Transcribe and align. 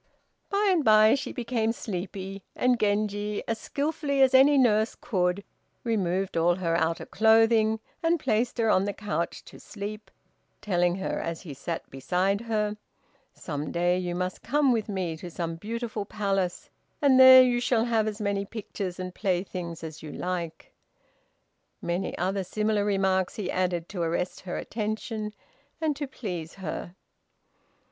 By 0.49 0.69
and 0.71 0.83
by 0.83 1.13
she 1.13 1.31
became 1.31 1.71
sleepy, 1.71 2.41
and 2.55 2.79
Genji, 2.79 3.43
as 3.47 3.59
skilfully 3.59 4.23
as 4.23 4.33
any 4.33 4.57
nurse 4.57 4.95
could, 4.99 5.43
removed 5.83 6.35
all 6.35 6.55
her 6.55 6.75
outer 6.75 7.05
clothing, 7.05 7.79
and 8.01 8.19
placed 8.19 8.57
her 8.57 8.67
on 8.67 8.85
the 8.85 8.93
couch 8.95 9.45
to 9.45 9.59
sleep, 9.59 10.09
telling 10.59 10.95
her 10.95 11.19
as 11.19 11.41
he 11.41 11.53
sat 11.53 11.87
beside 11.91 12.41
her, 12.41 12.77
"some 13.35 13.71
day 13.71 13.95
you 13.95 14.15
must 14.15 14.41
come 14.41 14.71
with 14.71 14.89
me 14.89 15.15
to 15.17 15.29
some 15.29 15.53
beautiful 15.55 16.03
palace, 16.05 16.71
and 16.99 17.19
there 17.19 17.43
you 17.43 17.59
shall 17.59 17.85
have 17.85 18.07
as 18.07 18.19
many 18.19 18.43
pictures 18.43 18.99
and 18.99 19.13
playthings 19.13 19.83
as 19.83 20.01
you 20.01 20.11
like." 20.11 20.73
Many 21.79 22.17
other 22.17 22.43
similar 22.43 22.83
remarks 22.83 23.35
he 23.35 23.51
added 23.51 23.87
to 23.89 24.01
arrest 24.01 24.39
her 24.39 24.57
attention 24.57 25.35
and 25.79 25.95
to 25.95 26.07
please 26.07 26.55
her. 26.55 26.95